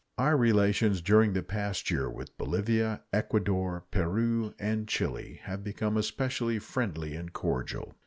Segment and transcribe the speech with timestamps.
[0.17, 6.57] Our relations during the past year with Bolivia, Ecuador, Peru, and Chile have become especially
[6.57, 7.93] friendly and cordial.